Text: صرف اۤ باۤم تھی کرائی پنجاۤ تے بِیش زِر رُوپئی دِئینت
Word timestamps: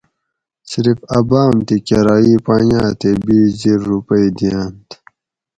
صرف 0.71 0.97
اۤ 1.17 1.23
باۤم 1.29 1.55
تھی 1.67 1.77
کرائی 1.87 2.33
پنجاۤ 2.45 2.91
تے 2.99 3.09
بِیش 3.25 3.49
زِر 3.61 3.79
رُوپئی 3.91 4.27
دِئینت 4.37 4.87